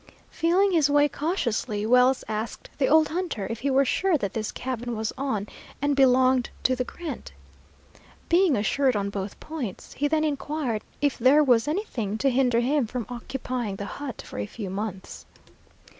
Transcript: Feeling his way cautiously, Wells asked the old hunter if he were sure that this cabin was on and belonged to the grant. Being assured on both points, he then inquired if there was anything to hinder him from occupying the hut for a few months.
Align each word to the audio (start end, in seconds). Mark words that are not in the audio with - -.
Feeling 0.31 0.71
his 0.71 0.89
way 0.89 1.07
cautiously, 1.07 1.85
Wells 1.85 2.23
asked 2.27 2.71
the 2.79 2.87
old 2.87 3.09
hunter 3.09 3.45
if 3.51 3.59
he 3.59 3.69
were 3.69 3.85
sure 3.85 4.17
that 4.17 4.33
this 4.33 4.51
cabin 4.51 4.97
was 4.97 5.13
on 5.15 5.47
and 5.79 5.95
belonged 5.95 6.49
to 6.63 6.75
the 6.75 6.83
grant. 6.83 7.33
Being 8.27 8.55
assured 8.55 8.95
on 8.95 9.11
both 9.11 9.39
points, 9.39 9.93
he 9.93 10.07
then 10.07 10.23
inquired 10.23 10.83
if 11.01 11.19
there 11.19 11.43
was 11.43 11.67
anything 11.67 12.17
to 12.17 12.31
hinder 12.31 12.61
him 12.61 12.87
from 12.87 13.05
occupying 13.09 13.75
the 13.75 13.85
hut 13.85 14.23
for 14.25 14.39
a 14.39 14.47
few 14.47 14.71
months. 14.71 15.27